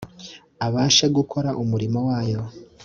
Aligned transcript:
abashe 0.65 1.05
gukora 1.17 1.49
umurimo 1.61 1.99
wayo 2.07 2.41